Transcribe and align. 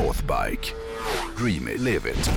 Northbike. 0.00 0.72
Dream 1.38 1.68
it, 1.68 1.80
live 1.80 2.10
it. 2.10 2.30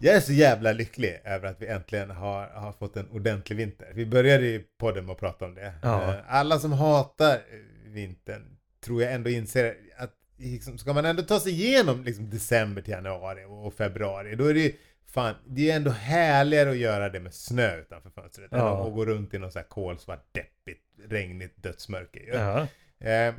Jag 0.00 0.14
är 0.16 0.20
så 0.20 0.32
jävla 0.32 0.72
lycklig 0.72 1.20
över 1.24 1.48
att 1.48 1.62
vi 1.62 1.66
äntligen 1.66 2.10
har, 2.10 2.46
har 2.46 2.72
fått 2.72 2.96
en 2.96 3.10
ordentlig 3.10 3.56
vinter. 3.56 3.86
Vi 3.94 4.06
började 4.06 4.46
i 4.46 4.64
podden 4.78 5.06
med 5.06 5.12
att 5.12 5.20
prata 5.20 5.44
om 5.44 5.54
det. 5.54 5.72
Ja. 5.82 6.14
Eh, 6.14 6.20
Alla 6.28 6.58
som 6.58 6.72
hatar 6.72 7.38
vintern 7.86 8.56
tror 8.84 9.02
jag 9.02 9.12
ändå 9.12 9.30
inser 9.30 9.74
att 9.96 10.10
liksom, 10.38 10.78
ska 10.78 10.92
man 10.92 11.04
ändå 11.04 11.22
ta 11.22 11.40
sig 11.40 11.52
igenom 11.52 12.04
liksom, 12.04 12.30
december 12.30 12.82
till 12.82 12.92
januari 12.92 13.44
och 13.48 13.74
februari, 13.74 14.36
då 14.36 14.46
är 14.46 14.54
det 14.54 14.60
ju 14.60 14.72
fan, 15.14 15.34
det 15.46 15.70
är 15.70 15.76
ändå 15.76 15.90
härligare 15.90 16.70
att 16.70 16.76
göra 16.76 17.08
det 17.08 17.20
med 17.20 17.34
snö 17.34 17.76
utanför 17.80 18.10
fönstret 18.10 18.52
än 18.52 18.58
Ja. 18.58 18.86
att 18.86 18.94
gå 18.94 19.04
runt 19.06 19.34
i 19.34 19.38
något 19.38 19.52
så 19.52 19.58
här 19.58 19.66
kolsvart, 19.66 20.24
deppigt, 20.32 20.82
regnigt 21.08 21.62
dödsmörker. 21.62 22.20
ju. 22.20 22.32
Ja. 22.32 22.66
Eh, 23.10 23.34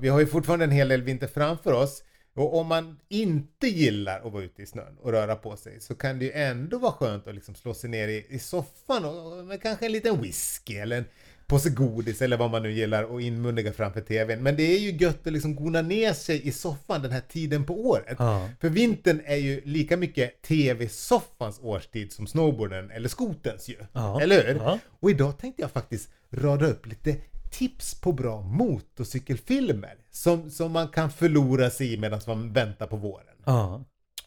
vi 0.00 0.08
har 0.08 0.20
ju 0.20 0.26
fortfarande 0.26 0.64
en 0.64 0.70
hel 0.70 0.88
del 0.88 1.02
vinter 1.02 1.26
framför 1.26 1.72
oss. 1.72 2.04
Och 2.34 2.58
om 2.58 2.66
man 2.66 2.98
inte 3.08 3.66
gillar 3.66 4.20
att 4.20 4.32
vara 4.32 4.42
ute 4.42 4.62
i 4.62 4.66
snön 4.66 4.96
och 4.98 5.12
röra 5.12 5.36
på 5.36 5.56
sig 5.56 5.80
så 5.80 5.94
kan 5.94 6.18
det 6.18 6.24
ju 6.24 6.32
ändå 6.32 6.78
vara 6.78 6.92
skönt 6.92 7.26
att 7.28 7.34
liksom 7.34 7.54
slå 7.54 7.74
sig 7.74 7.90
ner 7.90 8.08
i, 8.08 8.26
i 8.28 8.38
soffan 8.38 9.04
och, 9.04 9.38
och 9.38 9.44
med 9.44 9.62
kanske 9.62 9.86
en 9.86 9.92
liten 9.92 10.22
whisky 10.22 10.74
eller 10.76 10.96
en 10.98 11.04
påse 11.52 11.70
godis 11.70 12.22
eller 12.22 12.36
vad 12.36 12.50
man 12.50 12.62
nu 12.62 12.72
gillar 12.72 13.02
och 13.02 13.22
inmundiga 13.22 13.72
framför 13.72 14.00
tvn. 14.00 14.42
Men 14.42 14.56
det 14.56 14.62
är 14.62 14.78
ju 14.78 14.90
gött 14.90 15.26
att 15.26 15.32
liksom 15.32 15.54
gona 15.56 15.82
ner 15.82 16.12
sig 16.12 16.48
i 16.48 16.52
soffan 16.52 17.02
den 17.02 17.10
här 17.10 17.20
tiden 17.20 17.64
på 17.64 17.86
året. 17.86 18.16
Ja. 18.18 18.48
För 18.60 18.68
vintern 18.68 19.20
är 19.24 19.36
ju 19.36 19.60
lika 19.64 19.96
mycket 19.96 20.42
tv-soffans 20.42 21.60
årstid 21.62 22.12
som 22.12 22.26
snowboarden 22.26 22.90
eller 22.90 23.08
skotens 23.08 23.68
ju. 23.68 23.76
Ja. 23.92 24.20
Eller 24.20 24.46
hur? 24.46 24.54
Ja. 24.54 24.78
Och 25.00 25.10
idag 25.10 25.38
tänkte 25.38 25.62
jag 25.62 25.70
faktiskt 25.70 26.10
rada 26.30 26.66
upp 26.66 26.86
lite 26.86 27.16
tips 27.50 28.00
på 28.00 28.12
bra 28.12 28.40
motorcykelfilmer 28.40 29.94
som, 30.10 30.50
som 30.50 30.72
man 30.72 30.88
kan 30.88 31.10
förlora 31.10 31.70
sig 31.70 31.92
i 31.92 31.98
medan 31.98 32.20
man 32.26 32.52
väntar 32.52 32.86
på 32.86 32.96
våren. 32.96 33.36
Ja. 33.44 33.84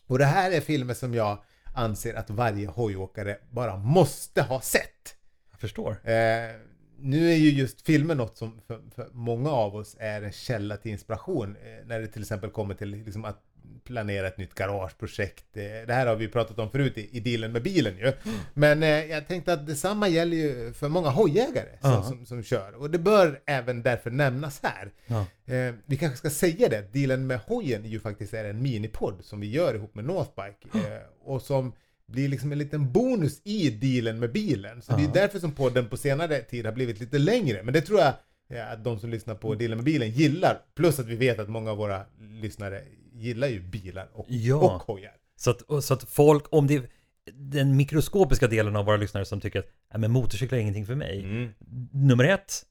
Och 0.07 0.19
det 0.19 0.25
här 0.25 0.51
är 0.51 0.61
filmer 0.61 0.93
som 0.93 1.13
jag 1.13 1.43
anser 1.75 2.13
att 2.13 2.29
varje 2.29 2.67
hojåkare 2.67 3.37
bara 3.49 3.77
måste 3.77 4.41
ha 4.41 4.61
sett. 4.61 5.15
Jag 5.51 5.59
förstår. 5.59 5.91
Eh, 6.03 6.55
nu 6.99 7.31
är 7.31 7.35
ju 7.35 7.49
just 7.49 7.81
filmer 7.81 8.15
något 8.15 8.37
som 8.37 8.61
för, 8.67 8.81
för 8.95 9.09
många 9.11 9.49
av 9.49 9.75
oss 9.75 9.95
är 9.99 10.21
en 10.21 10.31
källa 10.31 10.77
till 10.77 10.91
inspiration 10.91 11.55
eh, 11.55 11.87
när 11.87 11.99
det 11.99 12.07
till 12.07 12.21
exempel 12.21 12.49
kommer 12.49 12.73
till 12.75 12.89
liksom, 12.89 13.25
att 13.25 13.41
planera 13.83 14.27
ett 14.27 14.37
nytt 14.37 14.53
garageprojekt. 14.53 15.57
Eh, 15.57 15.63
det 15.87 15.93
här 15.93 16.07
har 16.07 16.15
vi 16.15 16.27
pratat 16.27 16.59
om 16.59 16.69
förut 16.71 16.97
i, 16.97 17.17
i 17.17 17.19
dealen 17.19 17.51
med 17.51 17.63
bilen 17.63 17.97
ju. 17.97 18.13
Men 18.53 18.83
eh, 18.83 18.89
jag 18.89 19.27
tänkte 19.27 19.53
att 19.53 19.67
detsamma 19.67 20.07
gäller 20.07 20.37
ju 20.37 20.73
för 20.73 20.89
många 20.89 21.09
hojägare 21.09 21.69
som, 21.81 21.91
Ja. 21.91 22.03
som, 22.03 22.25
som 22.25 22.43
kör. 22.43 22.75
Och 22.75 22.89
det 22.91 22.99
bör 22.99 23.41
även 23.45 23.83
därför 23.83 24.11
nämnas 24.11 24.59
här. 24.63 24.91
Ja. 25.07 25.25
Eh, 25.53 25.73
vi 25.85 25.97
kanske 25.97 26.17
ska 26.17 26.29
säga 26.29 26.69
det, 26.69 26.93
dealen 26.93 27.27
med 27.27 27.39
hojen 27.39 27.85
är 27.85 27.89
ju 27.89 27.99
faktiskt 27.99 28.33
är 28.33 28.45
en 28.45 28.61
minipodd 28.61 29.19
som 29.25 29.39
vi 29.39 29.51
gör 29.51 29.73
ihop 29.75 29.95
med 29.95 30.05
Northbike. 30.05 30.67
Eh, 30.73 31.01
och 31.25 31.41
som 31.41 31.73
blir 32.07 32.27
liksom 32.27 32.51
en 32.51 32.57
liten 32.57 32.91
bonus 32.91 33.41
i 33.43 33.69
dealen 33.69 34.19
med 34.19 34.31
bilen. 34.31 34.81
Så 34.81 34.91
det 34.95 35.01
är 35.01 35.05
Ja. 35.05 35.11
därför 35.13 35.39
som 35.39 35.51
podden 35.51 35.89
på 35.89 35.97
senare 35.97 36.41
tid 36.41 36.65
har 36.65 36.73
blivit 36.73 36.99
lite 36.99 37.17
längre. 37.19 37.63
Men 37.63 37.73
det 37.73 37.81
tror 37.81 37.99
jag 37.99 38.13
eh, 38.49 38.71
att 38.71 38.83
de 38.83 38.99
som 38.99 39.09
lyssnar 39.09 39.35
på 39.35 39.55
dealen 39.55 39.77
med 39.77 39.85
bilen 39.85 40.09
gillar. 40.11 40.57
Plus 40.75 40.99
att 40.99 41.05
vi 41.07 41.15
vet 41.15 41.39
att 41.39 41.49
många 41.49 41.71
av 41.71 41.77
våra 41.77 42.01
lyssnare 42.41 42.81
gillar 43.13 43.47
ju 43.47 43.59
bilar 43.61 44.09
och, 44.13 44.25
Ja. 44.29 44.55
och 44.55 44.81
hojar. 44.81 45.11
Så 45.37 45.49
att, 45.51 45.83
så 45.83 45.93
att 45.93 46.03
folk, 46.03 46.43
om 46.49 46.67
det 46.67 46.75
är 46.75 46.87
den 47.33 47.75
mikroskopiska 47.75 48.47
delen 48.47 48.75
av 48.75 48.85
våra 48.85 48.97
lyssnare 48.97 49.25
som 49.25 49.41
tycker 49.41 49.59
att 49.59 49.67
Nej, 49.91 49.99
men 50.01 50.11
motorcyklar 50.11 50.57
är 50.57 50.61
ingenting 50.61 50.85
för 50.85 50.95
mig. 50.95 51.19
Mm. 51.23 51.49
Nummer 51.91 52.23
ett, 52.23 52.65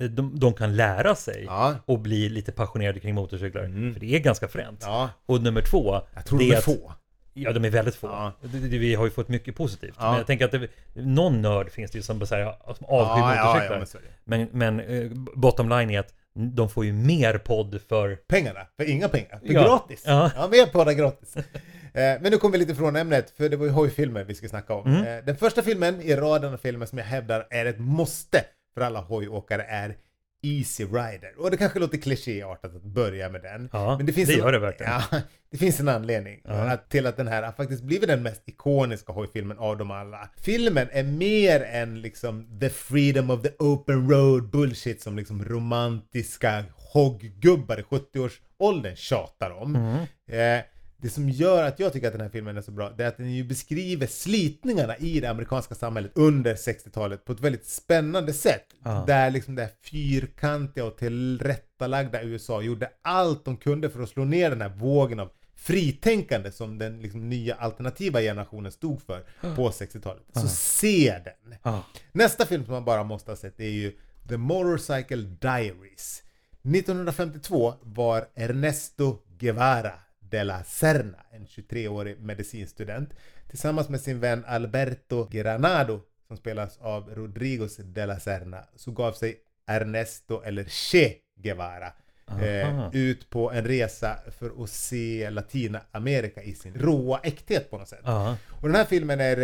eh, 0.00 0.06
de, 0.06 0.38
de 0.38 0.54
kan 0.54 0.76
lära 0.76 1.14
sig 1.14 1.44
Ja. 1.46 1.74
och 1.84 1.98
bli 1.98 2.28
lite 2.28 2.52
passionerade 2.52 3.00
kring 3.00 3.14
motorcyklar. 3.14 3.64
Mm. 3.64 3.92
För 3.92 4.00
det 4.00 4.14
är 4.14 4.18
ganska 4.18 4.48
fränt. 4.48 4.78
ja, 4.82 5.10
Och 5.26 5.42
nummer 5.42 5.62
två, 5.62 6.00
jag 6.14 6.26
tror 6.26 6.38
det 6.38 6.44
de 6.44 6.52
är 6.52 6.58
att- 6.58 6.64
få. 6.64 6.92
Ja, 7.34 7.52
de 7.52 7.64
är 7.64 7.70
väldigt 7.70 7.94
få. 7.94 8.06
Ja. 8.06 8.32
Vi 8.62 8.94
har 8.94 9.04
ju 9.04 9.10
fått 9.10 9.28
mycket 9.28 9.56
positivt. 9.56 9.94
Ja. 9.98 10.08
Men 10.08 10.16
jag 10.18 10.26
tänker 10.26 10.44
att 10.44 10.52
det, 10.52 10.68
någon 10.94 11.42
nörd 11.42 11.70
finns 11.70 11.90
det 11.90 11.98
ju 11.98 12.02
som, 12.02 12.26
som 12.26 12.36
avskyr 12.36 12.86
Ja, 12.88 13.54
motorcyklar. 13.54 13.86
men 14.24 14.48
men 14.52 14.76
men 14.76 14.80
eh, 14.80 15.10
bottom 15.34 15.68
line 15.68 15.90
är 15.90 16.00
att 16.00 16.14
de 16.34 16.68
får 16.70 16.84
ju 16.84 16.92
mer 16.92 17.38
podd 17.38 17.80
för... 17.88 18.16
Pengarna, 18.16 18.60
för 18.76 18.90
inga 18.90 19.08
pengar. 19.08 19.38
För 19.46 19.52
gratis. 19.52 20.02
Ja. 20.06 20.30
Ja, 20.36 20.48
mer 20.48 20.66
poddar 20.66 20.92
gratis. 20.92 21.36
Eh, 21.94 22.20
Men 22.20 22.32
nu 22.32 22.36
kommer 22.38 22.52
vi 22.52 22.58
lite 22.58 22.74
från 22.74 22.96
ämnet, 22.96 23.30
för 23.36 23.48
det 23.48 23.56
var 23.56 23.66
ju 23.66 23.72
hojfilmer 23.72 24.24
vi 24.24 24.34
ska 24.34 24.48
snacka 24.48 24.74
om. 24.74 24.86
Mm. 24.94 25.06
Eh, 25.18 25.24
Den 25.24 25.36
första 25.36 25.62
filmen 25.62 26.00
i 26.00 26.16
raden 26.16 26.52
av 26.52 26.56
filmer 26.56 26.86
som 26.86 26.98
jag 26.98 27.04
hävdar 27.04 27.46
är 27.50 27.66
ett 27.66 27.78
måste 27.78 28.44
för 28.74 28.80
alla 28.80 29.00
hojåkare 29.00 29.62
är 29.62 29.96
Easy 30.42 30.84
Rider. 30.84 31.32
Och 31.38 31.50
det 31.50 31.56
kanske 31.56 31.78
låter 31.78 31.98
klichéartat 31.98 32.76
att 32.76 32.82
börja 32.82 33.28
med 33.28 33.42
den. 33.42 33.68
Ja, 33.72 33.96
Men 33.96 34.06
det, 34.06 34.12
finns 34.12 34.28
det 34.28 34.34
en, 34.34 34.38
gör 34.40 34.52
det 34.52 34.58
verkligen. 34.58 34.92
Ja, 34.92 35.02
det 35.50 35.56
finns 35.58 35.80
en 35.80 35.88
anledning 35.88 36.40
Ja. 36.44 36.76
till 36.88 37.06
att 37.06 37.16
den 37.16 37.28
här 37.28 37.52
faktiskt 37.52 37.82
blivit 37.82 38.08
den 38.08 38.22
mest 38.22 38.42
ikoniska 38.48 39.12
hojfilmen 39.12 39.58
av 39.58 39.78
dem 39.78 39.90
alla. 39.90 40.30
Filmen 40.36 40.88
är 40.92 41.02
mer 41.02 41.60
än 41.62 42.00
liksom 42.02 42.58
the 42.60 42.70
freedom 42.70 43.30
of 43.30 43.42
the 43.42 43.50
open 43.58 44.10
road 44.10 44.50
bullshit 44.50 45.02
som 45.02 45.16
liksom 45.16 45.44
romantiska 45.44 46.64
hogggubbar 46.92 47.80
i 47.80 47.82
70-årsåldern 47.82 48.96
tjatar 48.96 49.50
om. 49.50 49.76
Mm. 49.76 50.58
Eh, 50.58 50.64
det 51.02 51.10
som 51.10 51.28
gör 51.28 51.62
att 51.62 51.78
jag 51.78 51.92
tycker 51.92 52.06
att 52.06 52.12
den 52.12 52.20
här 52.20 52.28
filmen 52.28 52.56
är 52.56 52.62
så 52.62 52.70
bra, 52.70 52.90
det 52.90 53.04
är 53.04 53.08
att 53.08 53.16
den 53.16 53.32
ju 53.32 53.44
beskriver 53.44 54.06
slitningarna 54.06 54.96
i 54.96 55.20
det 55.20 55.30
amerikanska 55.30 55.74
samhället 55.74 56.12
under 56.14 56.54
60-talet 56.54 57.24
på 57.24 57.32
ett 57.32 57.40
väldigt 57.40 57.66
spännande 57.66 58.32
sätt. 58.32 58.64
Ja. 58.84 59.04
Där 59.06 59.30
liksom 59.30 59.54
det 59.54 59.62
här 59.62 59.70
fyrkantiga 59.82 60.84
och 60.84 60.98
tillrättalagda 60.98 62.22
USA 62.22 62.62
gjorde 62.62 62.90
allt 63.02 63.44
de 63.44 63.56
kunde 63.56 63.90
för 63.90 64.02
att 64.02 64.08
slå 64.08 64.24
ner 64.24 64.50
den 64.50 64.60
här 64.60 64.68
vågen 64.68 65.20
av 65.20 65.30
fritänkande 65.54 66.52
som 66.52 66.78
den 66.78 67.00
liksom 67.00 67.28
nya 67.28 67.54
alternativa 67.54 68.20
generationen 68.20 68.72
stod 68.72 69.02
för 69.02 69.24
på 69.56 69.70
60-talet. 69.70 70.22
Så 70.32 70.48
se 70.48 71.20
den! 71.24 71.74
Nästa 72.12 72.46
film 72.46 72.64
som 72.64 72.74
man 72.74 72.84
bara 72.84 73.04
måste 73.04 73.30
ha 73.30 73.36
sett 73.36 73.60
är 73.60 73.68
ju 73.68 73.92
The 74.28 74.36
Motorcycle 74.36 75.22
Diaries. 75.22 76.22
1952 76.62 77.74
var 77.82 78.26
Ernesto 78.34 79.18
Guevara 79.38 79.92
de 80.32 80.44
la 80.44 80.64
Serna, 80.64 81.26
en 81.32 81.46
23-årig 81.46 82.20
medicinstudent, 82.20 83.14
tillsammans 83.50 83.88
med 83.88 84.00
sin 84.00 84.20
vän 84.20 84.44
Alberto 84.46 85.28
Granado, 85.30 86.00
som 86.28 86.36
spelas 86.36 86.78
av 86.78 87.14
Rodrigos 87.14 87.76
de 87.76 88.06
la 88.06 88.20
Serna, 88.20 88.64
så 88.76 88.90
gav 88.90 89.12
sig 89.12 89.36
Ernesto, 89.66 90.42
eller 90.42 90.64
Che 90.64 91.16
Guevara, 91.36 91.92
eh, 92.40 92.68
Aha. 92.68 92.90
ut 92.92 93.30
på 93.30 93.52
en 93.52 93.64
resa 93.64 94.18
för 94.38 94.64
att 94.64 94.70
se 94.70 95.30
Latinamerika 95.30 96.42
i 96.42 96.54
sin 96.54 96.74
råa 96.74 97.20
äkthet 97.22 97.70
på 97.70 97.78
något 97.78 97.88
sätt. 97.88 98.00
Ja. 98.04 98.36
Och 98.50 98.68
den 98.68 98.76
här 98.76 98.84
filmen 98.84 99.20
är 99.20 99.36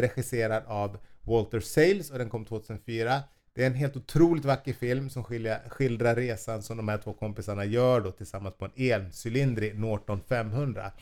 regisserad 0.00 0.62
av 0.66 0.98
Walter 1.22 1.60
Sales 1.60 2.10
och 2.10 2.18
den 2.18 2.30
kom 2.30 2.44
2004. 2.44 3.22
Det 3.58 3.64
är 3.64 3.66
en 3.66 3.74
helt 3.74 3.96
otroligt 3.96 4.44
vacker 4.44 4.72
film 4.72 5.10
som 5.10 5.24
skilja, 5.24 5.60
skildrar 5.68 6.14
resan 6.14 6.62
som 6.62 6.76
de 6.76 6.88
här 6.88 6.98
två 6.98 7.12
kompisarna 7.12 7.64
gör 7.64 8.00
då 8.00 8.10
tillsammans 8.10 8.54
på 8.54 8.64
en 8.64 8.92
encylindrig 8.92 9.78
Norton 9.78 10.20
500. 10.28 10.92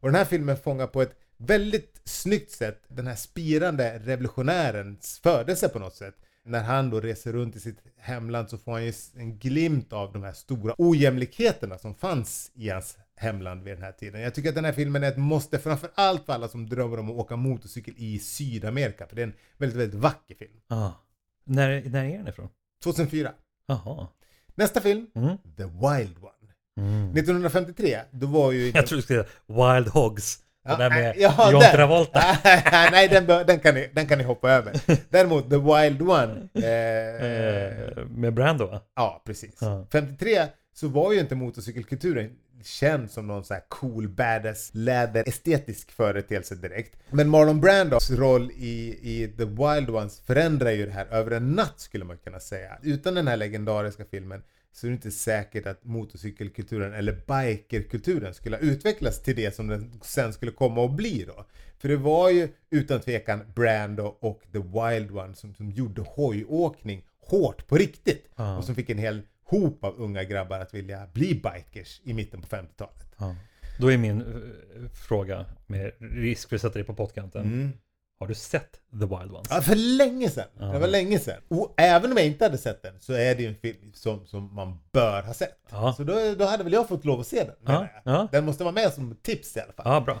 Och 0.00 0.08
den 0.08 0.14
här 0.14 0.24
filmen 0.24 0.56
fångar 0.56 0.86
på 0.86 1.02
ett 1.02 1.14
väldigt 1.36 2.00
snyggt 2.04 2.50
sätt 2.50 2.82
den 2.88 3.06
här 3.06 3.14
spirande 3.14 3.98
revolutionärens 3.98 5.20
födelse 5.22 5.68
på 5.68 5.78
något 5.78 5.94
sätt. 5.94 6.14
När 6.44 6.62
han 6.62 6.90
då 6.90 7.00
reser 7.00 7.32
runt 7.32 7.56
i 7.56 7.60
sitt 7.60 7.78
hemland 7.98 8.50
så 8.50 8.58
får 8.58 8.72
han 8.72 8.84
ju 8.84 8.92
en 9.16 9.38
glimt 9.38 9.92
av 9.92 10.12
de 10.12 10.22
här 10.22 10.32
stora 10.32 10.74
ojämlikheterna 10.78 11.78
som 11.78 11.94
fanns 11.94 12.50
i 12.54 12.68
hans 12.68 12.98
hemland 13.16 13.62
vid 13.62 13.74
den 13.74 13.82
här 13.82 13.92
tiden. 13.92 14.20
Jag 14.20 14.34
tycker 14.34 14.48
att 14.48 14.54
den 14.54 14.64
här 14.64 14.72
filmen 14.72 15.04
är 15.04 15.08
ett 15.08 15.18
måste, 15.18 15.58
framför 15.58 15.90
allt 15.94 16.26
för 16.26 16.32
alla 16.32 16.48
som 16.48 16.68
drömmer 16.68 16.98
om 16.98 17.10
att 17.10 17.16
åka 17.16 17.36
motorcykel 17.36 17.94
i 17.96 18.18
Sydamerika, 18.18 19.06
för 19.06 19.16
det 19.16 19.22
är 19.22 19.26
en 19.26 19.34
väldigt, 19.58 19.78
väldigt 19.78 20.00
vacker 20.00 20.34
film. 20.34 20.60
Ja. 20.68 21.02
När, 21.46 21.82
när 21.90 22.04
är 22.04 22.18
den 22.18 22.28
ifrån? 22.28 22.48
2004. 22.84 23.32
Jaha. 23.68 24.08
Nästa 24.54 24.80
film, 24.80 25.06
Mm. 25.14 25.36
The 25.56 25.62
Wild 25.64 26.16
One. 26.18 26.32
Mm. 26.80 27.10
1953, 27.16 27.98
då 28.10 28.26
var 28.26 28.52
ju... 28.52 28.70
Jag 28.70 28.86
tror 28.86 28.96
du 28.96 29.02
skulle 29.02 29.24
säga 29.24 29.74
Wild 29.74 29.88
Hogs. 29.88 30.38
Ja, 30.68 30.76
det 30.76 30.82
där 30.82 30.90
med 30.90 31.10
äh, 31.16 31.22
ja, 31.22 31.50
John 31.52 31.60
den. 31.60 31.72
Travolta. 31.72 32.22
Nej, 32.92 33.08
den, 33.08 33.26
bör- 33.26 33.44
den, 33.44 33.58
kan 33.58 33.74
ni, 33.74 33.90
den 33.94 34.06
kan 34.06 34.18
ni 34.18 34.24
hoppa 34.24 34.50
över. 34.50 34.72
Däremot 35.10 35.50
The 35.50 35.56
Wild 35.56 36.02
One. 36.02 36.48
Eh, 36.54 37.26
Eh, 37.26 38.06
med 38.06 38.34
Brando 38.34 38.66
va? 38.66 38.80
ja, 38.96 39.22
precis. 39.26 39.58
Ja. 39.60 39.86
53 39.92 40.46
så 40.74 40.88
var 40.88 41.12
ju 41.12 41.20
inte 41.20 41.34
motorcykelkulturen 41.34 42.30
känd 42.62 43.10
som 43.10 43.26
någon 43.26 43.44
så 43.44 43.54
här 43.54 43.62
cool, 43.68 44.08
badass, 44.08 44.70
läder, 44.74 45.28
estetisk 45.28 45.90
företeelse 45.92 46.54
direkt. 46.54 46.96
Men 47.10 47.28
Marlon 47.28 47.60
Brandos 47.60 48.10
roll 48.10 48.50
i, 48.50 48.98
i 49.02 49.28
The 49.36 49.44
Wild 49.44 49.90
Ones 49.90 50.20
förändrar 50.20 50.70
ju 50.70 50.86
det 50.86 50.92
här 50.92 51.06
över 51.06 51.30
en 51.30 51.52
natt 51.52 51.80
skulle 51.80 52.04
man 52.04 52.18
kunna 52.18 52.40
säga. 52.40 52.78
Utan 52.82 53.14
den 53.14 53.28
här 53.28 53.36
legendariska 53.36 54.04
filmen 54.04 54.42
så 54.72 54.86
är 54.86 54.90
det 54.90 54.94
inte 54.94 55.10
säkert 55.10 55.66
att 55.66 55.84
motorcykelkulturen 55.84 56.94
eller 56.94 57.12
bikerkulturen 57.12 58.34
skulle 58.34 58.56
ha 58.56 58.60
utvecklats 58.60 59.22
till 59.22 59.36
det 59.36 59.54
som 59.54 59.68
den 59.68 60.00
sen 60.02 60.32
skulle 60.32 60.52
komma 60.52 60.84
att 60.84 60.96
bli 60.96 61.24
då. 61.24 61.46
För 61.78 61.88
det 61.88 61.96
var 61.96 62.30
ju 62.30 62.48
utan 62.70 63.00
tvekan 63.00 63.40
Brando 63.54 64.16
och 64.20 64.42
The 64.52 64.58
Wild 64.58 65.10
One 65.10 65.34
som, 65.34 65.54
som 65.54 65.70
gjorde 65.70 66.02
hojåkning 66.02 67.04
hårt 67.20 67.66
på 67.66 67.76
riktigt. 67.76 68.28
Ja. 68.36 68.56
Och 68.56 68.64
som 68.64 68.74
fick 68.74 68.90
en 68.90 68.98
hel 68.98 69.22
hop 69.46 69.84
av 69.84 69.94
unga 69.98 70.24
grabbar 70.24 70.60
att 70.60 70.74
vilja 70.74 71.06
bli 71.12 71.34
bikers 71.34 72.00
i 72.04 72.12
mitten 72.12 72.42
på 72.42 72.46
50-talet. 72.46 73.06
Ja. 73.18 73.34
Då 73.78 73.92
är 73.92 73.98
min 73.98 74.20
eh, 74.20 74.90
fråga, 74.90 75.44
med 75.66 75.92
risk 75.98 76.48
för 76.48 76.56
att 76.56 76.62
sätta 76.62 76.74
dig 76.74 76.84
på 76.84 76.94
pottkanten. 76.94 77.42
Mm. 77.42 77.72
Har 78.18 78.26
du 78.26 78.34
sett 78.34 78.72
The 78.72 79.06
Wild 79.06 79.32
Ones? 79.32 79.48
Ja, 79.50 79.60
för 79.60 79.74
länge 79.74 80.30
sedan. 80.30 80.48
Ja. 80.58 80.64
Det 80.64 80.78
var 80.78 80.88
länge 80.88 81.18
sedan. 81.18 81.40
Och 81.48 81.74
även 81.76 82.12
om 82.12 82.16
jag 82.16 82.26
inte 82.26 82.44
hade 82.44 82.58
sett 82.58 82.82
den 82.82 83.00
så 83.00 83.12
är 83.12 83.34
det 83.34 83.42
ju 83.42 83.48
en 83.48 83.54
film 83.54 83.92
som, 83.94 84.26
som 84.26 84.54
man 84.54 84.78
bör 84.92 85.22
ha 85.22 85.34
sett. 85.34 85.58
Ja. 85.70 85.94
Så 85.96 86.04
då, 86.04 86.34
då 86.38 86.44
hade 86.44 86.64
väl 86.64 86.72
jag 86.72 86.88
fått 86.88 87.04
lov 87.04 87.20
att 87.20 87.26
se 87.26 87.44
den. 87.44 87.88
Ja. 88.04 88.28
Den 88.32 88.44
måste 88.44 88.64
vara 88.64 88.74
med 88.74 88.92
som 88.92 89.16
tips 89.22 89.56
i 89.56 89.60
alla 89.60 89.72
fall. 89.72 89.86
Ja, 89.92 90.00
bra. 90.00 90.20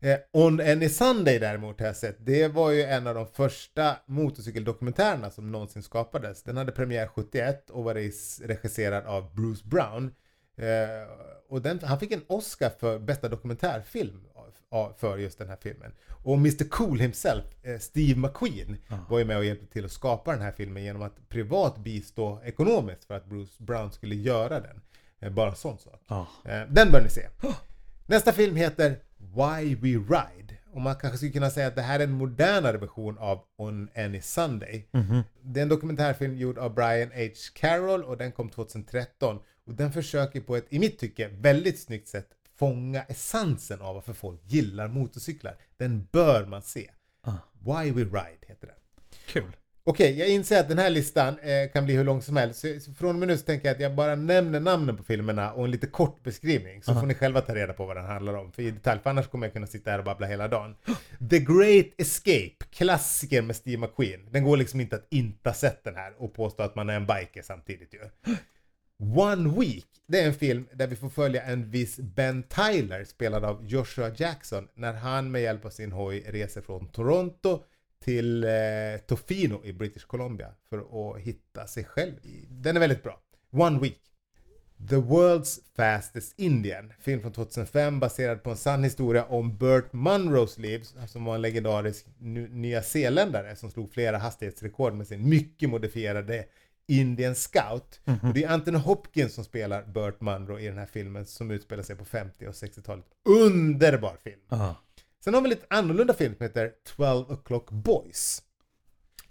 Eh, 0.00 0.18
On 0.32 0.60
Any 0.60 0.88
Sunday 0.88 1.38
däremot 1.38 1.80
har 1.80 1.86
jag 1.86 1.96
sett. 1.96 2.16
Det 2.26 2.48
var 2.48 2.70
ju 2.70 2.82
en 2.82 3.06
av 3.06 3.14
de 3.14 3.26
första 3.26 3.96
motorcykeldokumentärerna 4.06 5.30
som 5.30 5.52
någonsin 5.52 5.82
skapades. 5.82 6.42
Den 6.42 6.56
hade 6.56 6.72
premiär 6.72 7.06
71 7.06 7.70
och 7.70 7.84
var 7.84 7.94
regisserad 8.46 9.06
av 9.06 9.34
Bruce 9.34 9.62
Brown. 9.64 10.14
Eh, 10.56 10.66
och 11.48 11.62
den, 11.62 11.80
han 11.82 12.00
fick 12.00 12.12
en 12.12 12.22
Oscar 12.26 12.70
för 12.80 12.98
bästa 12.98 13.28
dokumentärfilm 13.28 14.24
för 14.96 15.18
just 15.18 15.38
den 15.38 15.48
här 15.48 15.56
filmen. 15.60 15.92
Och 16.24 16.34
Mr 16.34 16.68
Cool 16.68 16.98
himself, 17.00 17.44
eh, 17.62 17.78
Steve 17.78 18.20
McQueen, 18.20 18.76
var 19.08 19.18
ju 19.18 19.24
med 19.24 19.36
och 19.36 19.44
hjälpte 19.44 19.66
till 19.66 19.84
att 19.84 19.92
skapa 19.92 20.32
den 20.32 20.40
här 20.42 20.52
filmen 20.52 20.82
genom 20.82 21.02
att 21.02 21.28
privat 21.28 21.78
bistå 21.78 22.40
ekonomiskt 22.44 23.04
för 23.04 23.14
att 23.14 23.26
Bruce 23.26 23.62
Brown 23.62 23.92
skulle 23.92 24.14
göra 24.14 24.60
den. 24.60 24.80
Eh, 25.20 25.32
bara 25.32 25.50
en 25.50 25.56
sån 25.56 25.78
sak. 25.78 26.02
Ja. 26.08 26.26
Eh, 26.44 26.60
Den 26.68 26.90
bör 26.92 27.02
ni 27.02 27.08
se. 27.08 27.28
Nästa 28.10 28.32
film 28.32 28.56
heter 28.56 28.98
Why 29.16 29.74
We 29.74 29.88
Ride. 29.88 30.54
Och 30.72 30.80
man 30.80 30.96
kanske 30.96 31.16
skulle 31.16 31.32
kunna 31.32 31.50
säga 31.50 31.66
att 31.66 31.76
det 31.76 31.82
här 31.82 32.00
är 32.00 32.04
en 32.04 32.12
modernare 32.12 32.78
version 32.78 33.18
av 33.18 33.44
On 33.56 33.88
Any 33.96 34.20
Sunday. 34.20 34.88
Det 35.42 35.60
är 35.60 35.62
en 35.62 35.68
dokumentärfilm 35.68 36.36
gjord 36.36 36.58
av 36.58 36.74
Brian 36.74 37.10
H. 37.14 37.34
Carroll 37.54 38.04
och 38.04 38.16
den 38.16 38.32
kom 38.32 38.50
2013. 38.50 39.38
Och 39.66 39.74
den 39.74 39.92
försöker 39.92 40.40
på 40.40 40.56
ett, 40.56 40.66
i 40.68 40.78
mitt 40.78 40.98
tycke, 40.98 41.28
väldigt 41.28 41.78
snyggt 41.78 42.08
sätt 42.08 42.28
fånga 42.58 43.02
essensen 43.02 43.80
av 43.80 43.94
varför 43.94 44.12
folk 44.12 44.40
gillar 44.44 44.88
motorcyklar. 44.88 45.56
Den 45.76 46.08
bör 46.12 46.46
man 46.46 46.62
se. 46.62 46.90
Ah. 47.22 47.32
Why 47.52 47.90
We 47.90 48.00
Ride 48.00 48.46
heter 48.46 48.66
den. 48.66 48.76
Kul. 49.26 49.56
Okej, 49.90 50.18
jag 50.18 50.28
inser 50.28 50.60
att 50.60 50.68
den 50.68 50.78
här 50.78 50.90
listan 50.90 51.38
eh, 51.38 51.70
kan 51.72 51.84
bli 51.84 51.94
hur 51.94 52.04
lång 52.04 52.22
som 52.22 52.36
helst. 52.36 52.60
Så, 52.60 52.80
så 52.80 52.92
från 52.92 53.10
och 53.10 53.14
med 53.14 53.28
nu 53.28 53.36
så 53.36 53.44
tänker 53.44 53.68
jag 53.68 53.74
att 53.74 53.80
jag 53.80 53.94
bara 53.94 54.14
nämner 54.14 54.60
namnen 54.60 54.96
på 54.96 55.02
filmerna 55.02 55.52
och 55.52 55.64
en 55.64 55.70
lite 55.70 55.86
kort 55.86 56.22
beskrivning. 56.22 56.82
Så 56.82 56.94
får 56.94 57.06
ni 57.06 57.14
själva 57.14 57.40
ta 57.40 57.54
reda 57.54 57.72
på 57.72 57.86
vad 57.86 57.96
den 57.96 58.04
handlar 58.04 58.34
om. 58.34 58.52
För 58.52 58.62
i 58.62 58.70
detalj, 58.70 59.00
för 59.02 59.10
annars 59.10 59.26
kommer 59.26 59.46
jag 59.46 59.52
kunna 59.52 59.66
sitta 59.66 59.90
här 59.90 59.98
och 59.98 60.04
babbla 60.04 60.26
hela 60.26 60.48
dagen. 60.48 60.76
The 61.30 61.38
Great 61.38 61.86
Escape, 61.98 62.56
klassiker 62.70 63.42
med 63.42 63.56
Steve 63.56 63.80
McQueen. 63.86 64.28
Den 64.30 64.44
går 64.44 64.56
liksom 64.56 64.80
inte 64.80 64.96
att 64.96 65.06
inte 65.10 65.48
ha 65.48 65.54
sett 65.54 65.84
den 65.84 65.96
här 65.96 66.14
och 66.18 66.34
påstå 66.34 66.62
att 66.62 66.74
man 66.74 66.90
är 66.90 66.94
en 66.94 67.06
biker 67.06 67.42
samtidigt 67.42 67.94
ju. 67.94 68.00
One 69.20 69.60
Week, 69.60 69.86
det 70.08 70.20
är 70.20 70.26
en 70.26 70.34
film 70.34 70.68
där 70.72 70.86
vi 70.86 70.96
får 70.96 71.08
följa 71.08 71.42
en 71.42 71.70
viss 71.70 71.98
Ben 71.98 72.42
Tyler 72.42 73.04
spelad 73.04 73.44
av 73.44 73.66
Joshua 73.66 74.10
Jackson 74.16 74.68
när 74.74 74.92
han 74.92 75.30
med 75.30 75.42
hjälp 75.42 75.64
av 75.64 75.70
sin 75.70 75.92
hoj 75.92 76.24
reser 76.28 76.60
från 76.60 76.88
Toronto 76.88 77.64
till 78.04 78.44
eh, 78.44 78.50
Tofino 79.06 79.64
i 79.64 79.72
British 79.72 80.04
Columbia 80.06 80.54
för 80.70 80.78
att 80.78 81.20
hitta 81.20 81.66
sig 81.66 81.84
själv. 81.84 82.12
Den 82.48 82.76
är 82.76 82.80
väldigt 82.80 83.02
bra. 83.02 83.20
One 83.52 83.80
Week. 83.80 84.00
The 84.88 84.96
World's 84.96 85.58
Fastest 85.76 86.34
Indian, 86.38 86.92
film 87.00 87.20
från 87.20 87.32
2005 87.32 88.00
baserad 88.00 88.42
på 88.42 88.50
en 88.50 88.56
sann 88.56 88.84
historia 88.84 89.24
om 89.24 89.56
Burt 89.56 89.92
Munros 89.92 90.58
liv, 90.58 90.86
som 91.06 91.24
var 91.24 91.34
en 91.34 91.42
legendarisk 91.42 92.06
nu- 92.18 92.48
nyzeeländare 92.48 93.56
som 93.56 93.70
slog 93.70 93.92
flera 93.92 94.18
hastighetsrekord 94.18 94.94
med 94.94 95.06
sin 95.06 95.28
mycket 95.28 95.68
modifierade 95.70 96.44
Indian 96.86 97.34
Scout. 97.34 98.00
Och 98.22 98.34
det 98.34 98.44
är 98.44 98.48
Anthony 98.48 98.78
Hopkins 98.78 99.34
som 99.34 99.44
spelar 99.44 99.82
Burt 99.86 100.20
Munro 100.20 100.58
i 100.58 100.66
den 100.66 100.78
här 100.78 100.86
filmen 100.86 101.26
som 101.26 101.50
utspelar 101.50 101.82
sig 101.82 101.96
på 101.96 102.04
50 102.04 102.46
och 102.46 102.52
60-talet. 102.54 103.04
Underbar 103.28 104.16
film! 104.24 104.40
Ja. 104.48 104.76
Sen 105.24 105.34
har 105.34 105.40
vi 105.40 105.46
en 105.46 105.50
lite 105.50 105.66
annorlunda 105.70 106.14
film 106.14 106.34
som 106.36 106.44
heter 106.44 106.72
12 106.96 107.26
o'clock 107.26 107.70
boys. 107.70 108.42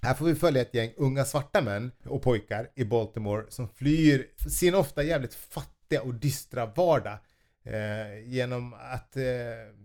Här 0.00 0.14
får 0.14 0.24
vi 0.24 0.34
följa 0.34 0.62
ett 0.62 0.74
gäng 0.74 0.92
unga 0.96 1.24
svarta 1.24 1.60
män 1.62 1.92
och 2.04 2.22
pojkar 2.22 2.70
i 2.74 2.84
Baltimore 2.84 3.44
som 3.48 3.68
flyr 3.68 4.26
sin 4.48 4.74
ofta 4.74 5.02
jävligt 5.02 5.34
fattiga 5.34 6.02
och 6.02 6.14
dystra 6.14 6.66
vardag 6.66 7.18
eh, 7.64 8.28
genom 8.28 8.74
att 8.74 9.16
eh, 9.16 9.22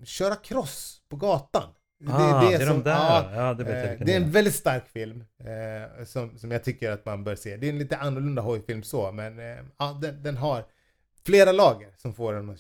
köra 0.04 0.36
cross 0.36 1.02
på 1.10 1.16
gatan. 1.16 1.70
Ah, 2.08 2.42
det 2.42 2.54
är 2.56 2.68
de 2.68 2.84
där. 2.84 3.36
Ja, 3.36 3.54
det 3.54 3.64
eh, 3.64 3.90
vilken 3.90 4.08
det 4.08 4.14
är 4.14 4.18
en 4.18 4.32
väldigt 4.32 4.56
stark 4.56 4.88
film 4.88 5.24
eh, 5.40 6.06
som, 6.06 6.38
som 6.38 6.52
jag 6.52 6.64
tycker 6.64 6.92
att 6.92 7.06
man 7.06 7.24
bör 7.24 7.36
se. 7.36 7.58
Det 7.58 7.68
är 7.68 7.70
en 7.70 7.80
lite 7.80 7.98
annorlunda 7.98 8.42
hojfilm 8.42 8.84
så, 8.84 9.12
men 9.12 9.40
eh, 9.40 9.64
ja, 9.78 10.00
den, 10.02 10.24
den 10.24 10.38
har 10.38 10.66
flera 11.26 11.52
lager 11.52 11.94
som 11.98 12.14
får 12.14 12.34
den 12.34 12.50
att... 12.50 12.60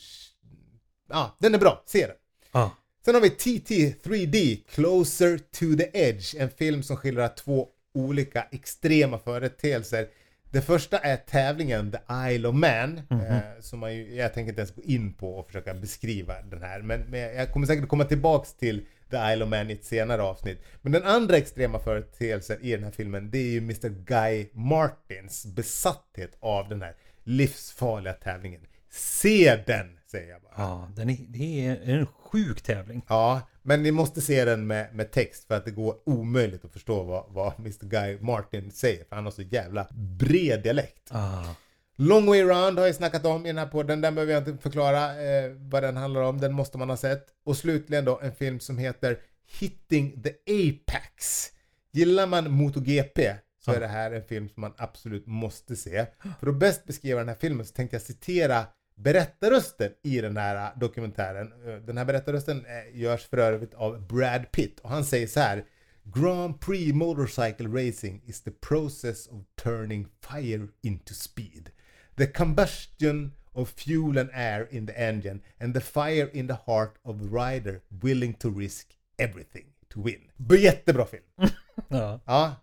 Ja, 1.09 1.35
den 1.39 1.55
är 1.55 1.59
bra. 1.59 1.83
Se 1.85 2.07
den. 2.07 2.15
Ja. 2.51 2.71
Sen 3.05 3.15
har 3.15 3.21
vi 3.21 3.29
TT 3.29 3.95
3D, 4.03 4.57
Closer 4.69 5.37
to 5.37 5.77
the 5.77 5.89
Edge, 5.93 6.35
en 6.35 6.49
film 6.49 6.83
som 6.83 6.97
skildrar 6.97 7.27
två 7.27 7.67
olika 7.93 8.47
extrema 8.51 9.19
företeelser. 9.19 10.07
Det 10.51 10.61
första 10.61 10.97
är 10.97 11.17
tävlingen 11.17 11.91
The 11.91 11.97
Isle 12.33 12.47
of 12.47 12.55
Man, 12.55 13.01
eh, 13.09 13.37
som 13.59 13.79
man 13.79 13.95
ju, 13.95 14.15
jag 14.15 14.33
tänker 14.33 14.49
inte 14.49 14.61
ens 14.61 14.75
gå 14.75 14.81
in 14.81 15.13
på 15.13 15.35
och 15.35 15.47
försöka 15.47 15.73
beskriva 15.73 16.41
den 16.41 16.61
här, 16.61 16.81
men, 16.81 17.01
men 17.01 17.19
jag 17.19 17.51
kommer 17.51 17.67
säkert 17.67 17.87
komma 17.87 18.05
tillbaks 18.05 18.53
till 18.53 18.85
The 19.09 19.17
Isle 19.17 19.43
of 19.43 19.49
Man 19.49 19.69
i 19.69 19.73
ett 19.73 19.85
senare 19.85 20.21
avsnitt. 20.21 20.63
Men 20.81 20.91
den 20.91 21.03
andra 21.03 21.37
extrema 21.37 21.79
företeelsen 21.79 22.57
i 22.61 22.71
den 22.71 22.83
här 22.83 22.91
filmen, 22.91 23.31
det 23.31 23.37
är 23.37 23.51
ju 23.51 23.57
Mr 23.57 23.89
Guy 23.89 24.49
Martins 24.53 25.45
besatthet 25.45 26.37
av 26.39 26.69
den 26.69 26.81
här 26.81 26.95
livsfarliga 27.23 28.13
tävlingen. 28.13 28.61
Se 28.89 29.63
den, 29.65 29.97
säger 30.13 30.29
jag 30.29 30.41
bara. 30.41 30.53
Ja, 30.57 30.89
den 30.95 31.09
är, 31.09 31.17
det 31.27 31.65
är 31.65 31.99
en 31.99 32.05
sjuk 32.05 32.61
tävling. 32.61 33.05
Ja, 33.07 33.41
men 33.61 33.83
ni 33.83 33.91
måste 33.91 34.21
se 34.21 34.45
den 34.45 34.67
med, 34.67 34.95
med 34.95 35.11
text 35.11 35.47
för 35.47 35.55
att 35.55 35.65
det 35.65 35.71
går 35.71 35.95
omöjligt 36.05 36.65
att 36.65 36.73
förstå 36.73 37.03
vad, 37.03 37.25
vad 37.29 37.59
Mr 37.59 37.85
Guy 37.85 38.17
Martin 38.19 38.71
säger. 38.71 39.05
För 39.05 39.15
han 39.15 39.25
har 39.25 39.31
så 39.31 39.41
jävla 39.41 39.87
bred 39.91 40.63
dialekt. 40.63 41.09
Ah. 41.11 41.55
Long 41.95 42.25
Way 42.25 42.43
Round 42.43 42.79
har 42.79 42.85
jag 42.85 42.95
snackat 42.95 43.25
om 43.25 43.45
i 43.45 43.49
den 43.49 43.57
här 43.57 43.67
podden. 43.67 44.01
Den 44.01 44.15
behöver 44.15 44.33
jag 44.33 44.47
inte 44.47 44.61
förklara 44.63 45.23
eh, 45.23 45.51
vad 45.51 45.83
den 45.83 45.97
handlar 45.97 46.21
om. 46.21 46.41
Den 46.41 46.53
måste 46.53 46.77
man 46.77 46.89
ha 46.89 46.97
sett. 46.97 47.27
Och 47.43 47.57
slutligen 47.57 48.05
då 48.05 48.19
en 48.19 48.35
film 48.35 48.59
som 48.59 48.77
heter 48.77 49.19
Hitting 49.59 50.23
the 50.23 50.29
Apex. 50.29 51.47
Gillar 51.91 52.27
man 52.27 52.51
MotoGP 52.51 53.35
så 53.65 53.71
är 53.71 53.79
det 53.79 53.87
här 53.87 54.11
en 54.11 54.23
film 54.23 54.49
som 54.49 54.61
man 54.61 54.73
absolut 54.77 55.27
måste 55.27 55.75
se. 55.75 56.05
För 56.39 56.47
att 56.47 56.55
bäst 56.55 56.85
beskriva 56.85 57.19
den 57.19 57.27
här 57.29 57.35
filmen 57.35 57.65
så 57.65 57.73
tänkte 57.73 57.95
jag 57.95 58.01
citera 58.01 58.65
berättarrösten 58.95 59.91
i 60.03 60.21
den 60.21 60.37
här 60.37 60.71
dokumentären. 60.75 61.51
Eh, 61.67 61.75
Den 61.75 61.97
här 61.97 62.05
berättarrösten 62.05 62.65
eh, 62.65 62.99
görs 62.99 63.25
för 63.25 63.37
övrigt 63.37 63.73
av 63.73 64.07
Brad 64.07 64.51
Pitt 64.51 64.79
och 64.79 64.89
han 64.89 65.05
säger 65.05 65.27
så 65.27 65.39
här 65.39 65.65
Grand 66.03 66.59
Prix 66.61 66.93
motorcycle 66.93 67.67
racing 67.67 68.21
is 68.25 68.41
the 68.41 68.51
process 68.51 69.27
of 69.27 69.41
turning 69.63 70.07
fire 70.31 70.67
into 70.81 71.13
speed. 71.13 71.69
The 72.17 72.27
combustion 72.27 73.31
of 73.53 73.69
fuel 73.69 74.17
and 74.17 74.29
air 74.33 74.67
in 74.71 74.87
the 74.87 74.93
engine 74.93 75.39
and 75.59 75.73
the 75.73 75.81
fire 75.81 76.29
in 76.33 76.47
the 76.47 76.57
heart 76.65 76.93
of 77.03 77.19
the 77.19 77.27
rider 77.27 77.81
willing 77.89 78.33
to 78.33 78.49
risk 78.59 78.87
everything 79.17 79.65
to 79.93 80.03
win. 80.03 80.59
Jättebra 80.59 81.05
film. 81.05 81.23
Ja. 81.89 82.19
Ja. 82.25 82.55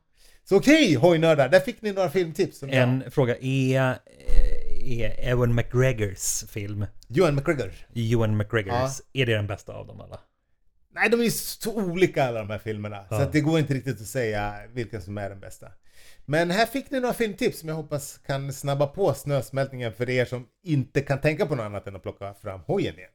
Så 0.44 0.56
okej 0.56 0.94
hojnördar, 0.94 1.48
där 1.48 1.60
fick 1.60 1.82
ni 1.82 1.92
några 1.92 2.10
filmtips. 2.10 2.62
En 2.62 3.10
fråga, 3.10 3.36
är, 3.40 3.98
är 4.80 5.28
Ewan 5.30 5.54
McGregors 5.54 6.44
film, 6.48 6.86
Johan 7.08 7.34
McGregor. 7.34 7.72
Ewan 7.94 8.36
McGregors, 8.36 9.00
är 9.12 9.26
det 9.26 9.34
den 9.34 9.46
bästa 9.46 9.72
av 9.72 9.86
dem 9.86 10.00
alla? 10.00 10.20
Nej, 10.94 11.10
de 11.10 11.20
är 11.20 11.30
så 11.30 11.74
olika 11.74 12.24
alla 12.24 12.38
de 12.38 12.50
här 12.50 12.58
filmerna. 12.58 12.96
Så 13.08 13.14
Ja. 13.14 13.22
att 13.22 13.32
det 13.32 13.40
går 13.40 13.58
inte 13.58 13.74
riktigt 13.74 14.00
att 14.00 14.06
säga 14.06 14.54
vilken 14.72 15.02
som 15.02 15.18
är 15.18 15.30
den 15.30 15.40
bästa. 15.40 15.66
Men 16.26 16.50
här 16.50 16.66
fick 16.66 16.90
ni 16.90 17.00
några 17.00 17.14
filmtips 17.14 17.60
som 17.60 17.68
jag 17.68 17.76
hoppas 17.76 18.18
kan 18.26 18.52
snabba 18.52 18.86
på 18.86 19.14
snösmältningen 19.14 19.92
för 19.92 20.10
er 20.10 20.24
som 20.24 20.46
inte 20.64 21.00
kan 21.00 21.20
tänka 21.20 21.46
på 21.46 21.54
något 21.54 21.64
annat 21.64 21.86
än 21.86 21.96
att 21.96 22.02
plocka 22.02 22.34
fram 22.34 22.60
hojen 22.60 22.94
igen. 22.98 23.10